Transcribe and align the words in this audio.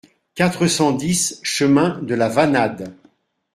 quatre 0.33 0.65
cent 0.65 0.93
dix 0.93 1.39
chemin 1.43 1.99
de 2.01 2.15
la 2.15 2.27
Vanade 2.27 2.97